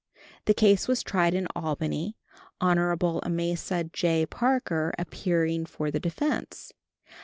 [0.45, 2.17] The case was tried at Albany,
[2.59, 2.79] Hon.
[3.23, 4.25] Amasa J.
[4.25, 6.73] Parker appearing for the defense.